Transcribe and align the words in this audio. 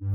أهلا 0.00 0.08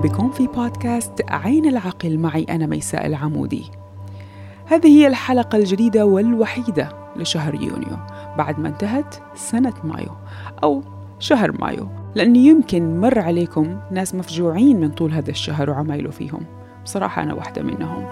بكم 0.00 0.30
في 0.30 0.46
بودكاست 0.46 1.12
عين 1.28 1.66
العقل. 1.66 2.18
معي 2.18 2.44
أنا 2.44 2.66
ميساء 2.66 3.06
العمودي. 3.06 3.64
هذه 4.66 4.86
هي 4.86 5.06
الحلقة 5.06 5.58
الجديدة 5.58 6.06
والوحيدة 6.06 6.88
لشهر 7.16 7.54
يونيو 7.54 7.96
بعد 8.38 8.60
ما 8.60 8.68
انتهت 8.68 9.14
سنة 9.34 9.74
مايو 9.84 10.10
أو 10.62 10.82
شهر 11.18 11.60
مايو 11.60 11.88
لأنه 12.14 12.38
يمكن 12.38 13.00
مر 13.00 13.18
عليكم 13.18 13.80
ناس 13.90 14.14
مفجوعين 14.14 14.80
من 14.80 14.90
طول 14.90 15.12
هذا 15.12 15.30
الشهر 15.30 15.70
وعمايله 15.70 16.10
فيهم. 16.10 16.63
بصراحة 16.84 17.22
أنا 17.22 17.34
واحدة 17.34 17.62
منهم. 17.62 18.06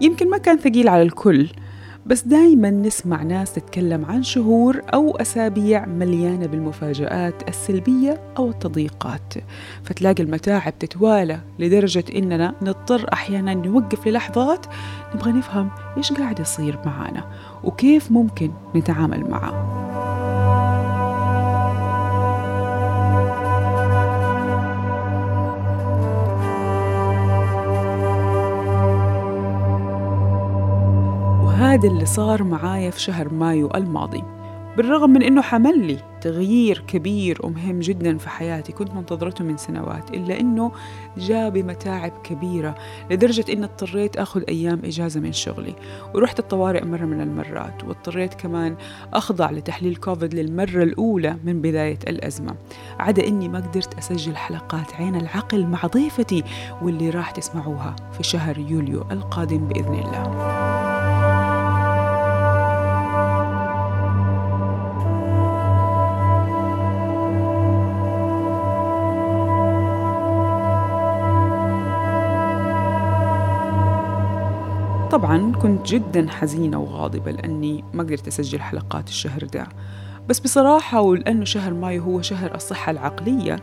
يمكن 0.00 0.30
ما 0.30 0.38
كان 0.38 0.58
ثقيل 0.58 0.88
على 0.88 1.02
الكل 1.02 1.48
بس 2.06 2.22
دايما 2.22 2.70
نسمع 2.70 3.22
ناس 3.22 3.52
تتكلم 3.52 4.04
عن 4.04 4.22
شهور 4.22 4.80
أو 4.94 5.16
أسابيع 5.16 5.86
مليانة 5.86 6.46
بالمفاجآت 6.46 7.48
السلبية 7.48 8.20
أو 8.38 8.50
التضييقات. 8.50 9.34
فتلاقي 9.84 10.22
المتاعب 10.22 10.78
تتوالى 10.78 11.40
لدرجة 11.58 12.04
إننا 12.16 12.54
نضطر 12.62 13.12
أحيانا 13.12 13.54
نوقف 13.54 14.06
للحظات 14.06 14.66
نبغى 15.14 15.32
نفهم 15.32 15.70
إيش 15.96 16.12
قاعد 16.12 16.40
يصير 16.40 16.78
معانا 16.86 17.24
وكيف 17.64 18.10
ممكن 18.12 18.50
نتعامل 18.76 19.30
معه. 19.30 20.01
وهذا 31.72 31.88
اللي 31.88 32.06
صار 32.06 32.42
معايا 32.42 32.90
في 32.90 33.00
شهر 33.00 33.34
مايو 33.34 33.70
الماضي. 33.74 34.24
بالرغم 34.76 35.10
من 35.10 35.22
إنه 35.22 35.42
حمل 35.42 35.86
لي 35.86 35.98
تغيير 36.20 36.84
كبير 36.86 37.38
ومهم 37.44 37.80
جدا 37.80 38.18
في 38.18 38.28
حياتي 38.28 38.72
كنت 38.72 38.94
منتظرته 38.94 39.44
من 39.44 39.56
سنوات 39.56 40.10
إلا 40.10 40.40
إنه 40.40 40.72
جاء 41.16 41.50
بمتاعب 41.50 42.12
كبيرة 42.24 42.74
لدرجة 43.10 43.44
إني 43.52 43.64
اضطريت 43.64 44.16
آخذ 44.16 44.42
أيام 44.48 44.80
إجازة 44.84 45.20
من 45.20 45.32
شغلي 45.32 45.74
ورحت 46.14 46.38
الطوارئ 46.38 46.84
مرة 46.84 47.04
من 47.04 47.20
المرات 47.20 47.84
واضطريت 47.84 48.34
كمان 48.34 48.76
أخضع 49.14 49.50
لتحليل 49.50 49.96
كوفيد 49.96 50.34
للمرة 50.34 50.82
الأولى 50.82 51.36
من 51.44 51.60
بداية 51.60 51.98
الأزمة. 52.08 52.54
عدا 52.98 53.26
إني 53.26 53.48
ما 53.48 53.58
قدرت 53.58 53.98
أسجل 53.98 54.36
حلقات 54.36 54.94
عين 54.94 55.16
العقل 55.16 55.66
مع 55.66 55.86
ضيفتي 55.86 56.44
واللي 56.82 57.10
راح 57.10 57.30
تسمعوها 57.30 57.96
في 58.12 58.22
شهر 58.22 58.58
يوليو 58.58 59.04
القادم 59.10 59.68
بإذن 59.68 59.94
الله. 59.94 60.51
طبعا 75.12 75.52
كنت 75.52 75.86
جدا 75.86 76.30
حزينة 76.30 76.80
وغاضبة 76.80 77.30
لأني 77.30 77.84
ما 77.94 78.02
قدرت 78.02 78.28
أسجل 78.28 78.60
حلقات 78.60 79.08
الشهر 79.08 79.44
ده. 79.44 79.66
بس 80.28 80.40
بصراحة 80.40 81.00
ولأنه 81.00 81.44
شهر 81.44 81.74
مايو 81.74 82.02
هو 82.02 82.22
شهر 82.22 82.54
الصحة 82.54 82.92
العقلية 82.92 83.62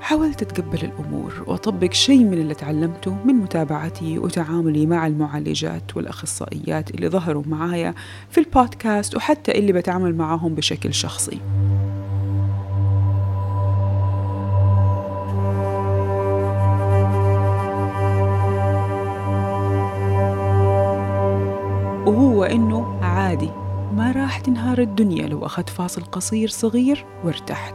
حاولت 0.00 0.42
أتقبل 0.42 0.78
الأمور 0.84 1.44
وأطبق 1.46 1.92
شيء 1.92 2.24
من 2.24 2.32
اللي 2.32 2.54
تعلمته 2.54 3.16
من 3.24 3.34
متابعتي 3.34 4.18
وتعاملي 4.18 4.86
مع 4.86 5.06
المعالجات 5.06 5.96
والأخصائيات 5.96 6.90
اللي 6.90 7.08
ظهروا 7.08 7.42
معايا 7.46 7.94
في 8.30 8.38
البودكاست 8.38 9.16
وحتى 9.16 9.58
اللي 9.58 9.72
بتعامل 9.72 10.14
معاهم 10.14 10.54
بشكل 10.54 10.94
شخصي. 10.94 11.40
وهو 22.14 22.44
إنه 22.44 22.98
عادي. 23.02 23.50
ما 23.96 24.12
راح 24.16 24.38
تنهار 24.38 24.78
الدنيا 24.78 25.26
لو 25.26 25.46
أخذت 25.46 25.68
فاصل 25.68 26.02
قصير 26.02 26.48
صغير 26.48 27.04
وارتحت. 27.24 27.74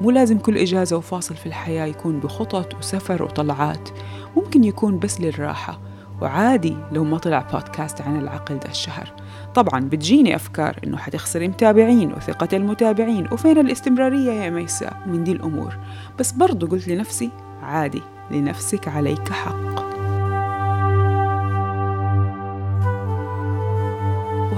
مو 0.00 0.10
لازم 0.10 0.38
كل 0.38 0.58
إجازة 0.58 0.96
وفاصل 0.96 1.34
في 1.34 1.46
الحياة 1.46 1.86
يكون 1.86 2.20
بخطط 2.20 2.74
وسفر 2.74 3.22
وطلعات. 3.22 3.88
ممكن 4.36 4.64
يكون 4.64 4.98
بس 4.98 5.20
للراحة. 5.20 5.80
وعادي 6.20 6.76
لو 6.92 7.04
ما 7.04 7.18
طلع 7.18 7.46
بودكاست 7.52 8.00
عن 8.00 8.18
العقل 8.18 8.58
ده 8.58 8.68
الشهر. 8.68 9.12
طبعا 9.54 9.80
بتجيني 9.80 10.36
أفكار 10.36 10.76
إنه 10.84 10.96
حتخسري 10.96 11.48
متابعين 11.48 12.12
وثقة 12.12 12.56
المتابعين 12.56 13.28
وفين 13.32 13.58
الاستمرارية 13.58 14.32
يا 14.32 14.50
ميساء؟ 14.50 14.96
من 15.06 15.24
دي 15.24 15.32
الأمور. 15.32 15.78
بس 16.18 16.32
برضو 16.32 16.66
قلت 16.66 16.88
لنفسي 16.88 17.30
عادي. 17.62 18.02
لنفسك 18.30 18.88
عليك 18.88 19.28
حق. 19.28 19.81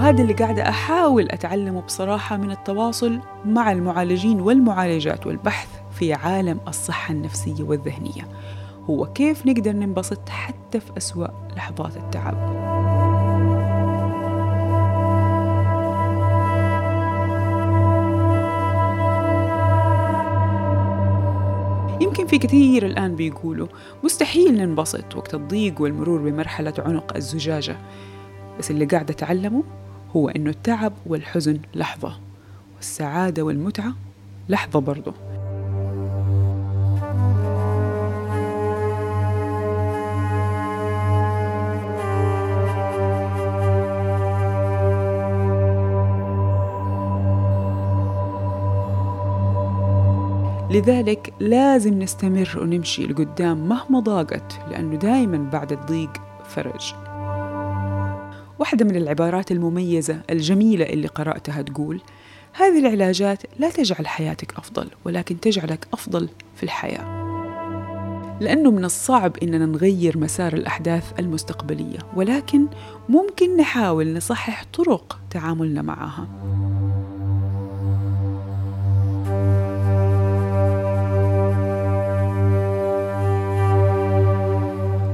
وهذا 0.05 0.23
اللي 0.23 0.33
قاعدة 0.33 0.69
أحاول 0.69 1.31
أتعلمه 1.31 1.81
بصراحة 1.81 2.37
من 2.37 2.51
التواصل 2.51 3.21
مع 3.45 3.73
المعالجين 3.73 4.41
والمعالجات 4.41 5.27
والبحث 5.27 5.69
في 5.93 6.15
عالم 6.15 6.61
الصحة 6.69 7.15
النفسية 7.15 7.63
والذهنية. 7.65 8.29
هو 8.91 9.13
كيف 9.13 9.47
نقدر 9.47 9.73
ننبسط 9.73 10.29
حتى 10.29 10.81
في 10.81 10.97
أسوأ 10.97 11.27
لحظات 11.57 11.97
التعب. 11.97 12.35
يمكن 22.01 22.27
في 22.27 22.39
كثير 22.39 22.87
الآن 22.87 23.17
بيقولوا 23.17 23.69
مستحيل 24.03 24.55
ننبسط 24.57 25.17
وقت 25.17 25.35
الضيق 25.35 25.81
والمرور 25.81 26.21
بمرحلة 26.21 26.75
عنق 26.79 27.17
الزجاجة. 27.17 27.77
بس 28.59 28.71
اللي 28.71 28.85
قاعدة 28.85 29.15
أتعلمه 29.15 29.65
هو 30.17 30.29
إنه 30.29 30.51
التعب 30.51 30.93
والحزن 31.07 31.59
لحظة 31.75 32.13
والسعادة 32.77 33.43
والمتعة 33.43 33.95
لحظة 34.49 34.81
برضه. 34.81 35.15
لذلك 50.71 51.33
لازم 51.41 51.99
نستمر 51.99 52.59
ونمشي 52.63 53.07
لقدام 53.07 53.69
مهما 53.69 54.01
ضاقت 54.01 54.61
لأنه 54.71 54.97
دايما 54.97 55.51
بعد 55.53 55.73
الضيق 55.73 56.11
فرج. 56.45 56.95
واحدة 58.59 58.85
من 58.85 58.97
العبارات 58.97 59.53
المميزة 59.53 60.21
الجميلة 60.31 60.85
اللي 60.85 61.07
قرأتها 61.07 61.63
تقول 61.63 62.01
هذه 62.53 62.79
العلاجات 62.79 63.43
لا 63.59 63.71
تجعل 63.71 64.07
حياتك 64.07 64.59
أفضل 64.59 64.89
ولكن 65.05 65.41
تجعلك 65.41 65.87
أفضل 65.93 66.29
في 66.57 66.63
الحياة. 66.63 67.25
لأنه 68.41 68.71
من 68.71 68.85
الصعب 68.85 69.37
إننا 69.43 69.67
نغير 69.67 70.19
مسار 70.19 70.53
الأحداث 70.53 71.13
المستقبلية 71.19 71.99
ولكن 72.17 72.67
ممكن 73.09 73.57
نحاول 73.57 74.17
نصحح 74.17 74.65
طرق 74.73 75.19
تعاملنا 75.31 75.83
معها. 75.83 76.29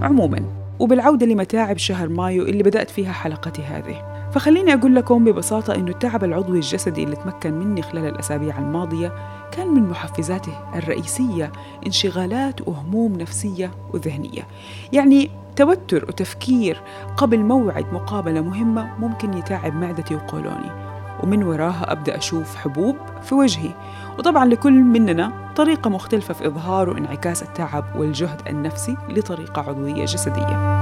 عموما 0.03 0.60
وبالعودة 0.81 1.27
لمتاعب 1.27 1.79
شهر 1.79 2.09
مايو 2.09 2.43
اللي 2.43 2.63
بدأت 2.63 2.91
فيها 2.91 3.13
حلقتي 3.13 3.63
هذه. 3.63 4.11
فخليني 4.33 4.75
أقول 4.75 4.95
لكم 4.95 5.25
ببساطة 5.25 5.75
أنه 5.75 5.91
التعب 5.91 6.25
العضوي 6.25 6.57
الجسدي 6.57 7.05
اللي 7.05 7.17
تمكن 7.17 7.53
مني 7.53 7.83
خلال 7.83 8.07
الأسابيع 8.07 8.59
الماضية 8.59 9.13
كان 9.53 9.69
من 9.69 9.83
محفزاته 9.83 10.53
الرئيسية 10.75 11.53
انشغالات 11.87 12.69
وهموم 12.69 13.13
نفسية 13.13 13.71
وذهنية. 13.95 14.47
يعني 14.93 15.31
توتر 15.57 16.05
وتفكير 16.09 16.83
قبل 17.17 17.39
موعد 17.39 17.93
مقابلة 17.93 18.41
مهمة 18.41 18.99
ممكن 18.99 19.35
يتعب 19.35 19.75
معدتي 19.75 20.15
وقولوني. 20.15 20.90
ومن 21.23 21.43
وراها 21.43 21.93
أبدأ 21.93 22.17
أشوف 22.17 22.57
حبوب 22.57 22.97
في 23.23 23.35
وجهي. 23.35 23.71
وطبعا 24.19 24.45
لكل 24.45 24.73
مننا 24.73 25.33
طريقة 25.57 25.91
مختلفة 25.91 26.35
في 26.35 26.47
إظهار 26.47 26.91
وإنعكاس 26.91 27.43
التعب 27.43 27.85
والجهد 27.97 28.49
النفسي 28.49 28.97
لطريقة 29.09 29.63
عضوية 29.63 30.05
جسدية. 30.05 30.81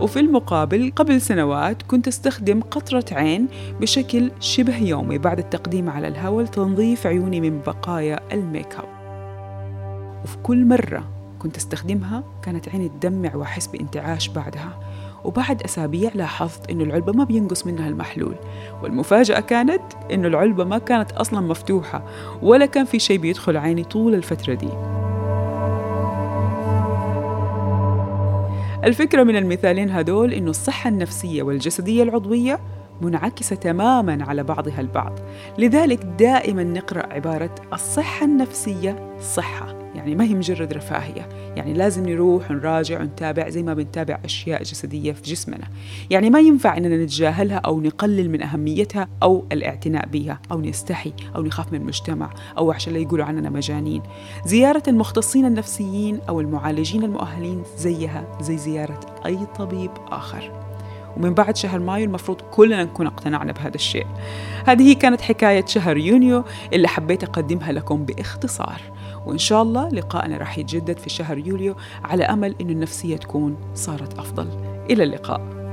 وفي 0.00 0.20
المقابل 0.20 0.92
قبل 0.96 1.20
سنوات 1.20 1.82
كنت 1.82 2.08
أستخدم 2.08 2.60
قطرة 2.60 3.04
عين 3.12 3.48
بشكل 3.80 4.30
شبه 4.40 4.76
يومي 4.76 5.18
بعد 5.18 5.38
التقديم 5.38 5.90
على 5.90 6.08
الهواء 6.08 6.44
لتنظيف 6.44 7.06
عيوني 7.06 7.40
من 7.40 7.60
بقايا 7.66 8.20
الميك 8.32 8.74
أب. 8.74 8.84
وفي 10.24 10.36
كل 10.42 10.64
مرة 10.64 11.04
كنت 11.38 11.56
أستخدمها 11.56 12.22
كانت 12.42 12.68
عيني 12.68 12.88
تدمع 12.88 13.34
وأحس 13.34 13.66
بانتعاش 13.66 14.28
بعدها. 14.28 14.78
وبعد 15.24 15.62
أسابيع 15.62 16.10
لاحظت 16.14 16.70
إنه 16.70 16.84
العلبة 16.84 17.12
ما 17.12 17.24
بينقص 17.24 17.66
منها 17.66 17.88
المحلول 17.88 18.34
والمفاجأة 18.82 19.40
كانت 19.40 19.82
إنه 20.12 20.28
العلبة 20.28 20.64
ما 20.64 20.78
كانت 20.78 21.12
أصلا 21.12 21.40
مفتوحة 21.40 22.04
ولا 22.42 22.66
كان 22.66 22.84
في 22.84 22.98
شيء 22.98 23.18
بيدخل 23.18 23.56
عيني 23.56 23.84
طول 23.84 24.14
الفترة 24.14 24.54
دي. 24.54 24.68
الفكرة 28.84 29.22
من 29.22 29.36
المثالين 29.36 29.90
هدول 29.90 30.32
إنه 30.32 30.50
الصحة 30.50 30.88
النفسية 30.90 31.42
والجسدية 31.42 32.02
العضوية 32.02 32.60
منعكسة 33.00 33.56
تماما 33.56 34.24
على 34.24 34.42
بعضها 34.42 34.80
البعض 34.80 35.18
لذلك 35.58 36.04
دائما 36.04 36.64
نقرأ 36.64 37.12
عبارة 37.12 37.54
الصحة 37.72 38.26
النفسية 38.26 39.16
صحة. 39.20 39.83
يعني 40.04 40.16
ما 40.16 40.24
هي 40.24 40.34
مجرد 40.34 40.72
رفاهية. 40.72 41.28
يعني 41.56 41.74
لازم 41.74 42.08
نروح 42.08 42.50
ونراجع 42.50 43.00
ونتابع 43.00 43.48
زي 43.48 43.62
ما 43.62 43.74
بنتابع 43.74 44.18
أشياء 44.24 44.62
جسدية 44.62 45.12
في 45.12 45.22
جسمنا. 45.22 45.68
يعني 46.10 46.30
ما 46.30 46.40
ينفع 46.40 46.76
إننا 46.76 47.04
نتجاهلها 47.04 47.56
أو 47.56 47.80
نقلل 47.80 48.30
من 48.30 48.42
أهميتها 48.42 49.08
أو 49.22 49.44
الاعتناء 49.52 50.06
بها 50.06 50.40
أو 50.52 50.60
نستحي 50.60 51.12
أو 51.36 51.42
نخاف 51.42 51.72
من 51.72 51.80
المجتمع 51.80 52.30
أو 52.58 52.72
عشان 52.72 52.92
لا 52.92 52.98
يقولوا 52.98 53.24
عننا 53.24 53.50
مجانين. 53.50 54.02
زيارة 54.46 54.82
المختصين 54.88 55.44
النفسيين 55.44 56.20
أو 56.28 56.40
المعالجين 56.40 57.04
المؤهلين 57.04 57.62
زيها 57.78 58.38
زي 58.40 58.56
زيارة 58.56 59.00
أي 59.26 59.38
طبيب 59.58 59.90
آخر. 60.08 60.63
ومن 61.16 61.34
بعد 61.34 61.56
شهر 61.56 61.78
مايو 61.78 62.04
المفروض 62.04 62.40
كلنا 62.40 62.84
نكون 62.84 63.06
اقتنعنا 63.06 63.52
بهذا 63.52 63.74
الشيء. 63.74 64.06
هذه 64.66 64.94
كانت 64.94 65.20
حكاية 65.20 65.66
شهر 65.66 65.96
يونيو 65.96 66.44
اللي 66.72 66.88
حبيت 66.88 67.24
أقدمها 67.24 67.72
لكم 67.72 68.04
بإختصار. 68.04 68.80
وإن 69.26 69.38
شاء 69.38 69.62
الله 69.62 69.88
لقاءنا 69.88 70.36
راح 70.36 70.58
يتجدد 70.58 70.98
في 70.98 71.10
شهر 71.10 71.38
يوليو 71.38 71.76
على 72.04 72.24
أمل 72.24 72.54
أن 72.60 72.70
النفسية 72.70 73.16
تكون 73.16 73.56
صارت 73.74 74.18
أفضل. 74.18 74.48
إلى 74.90 75.02
اللقاء. 75.02 75.63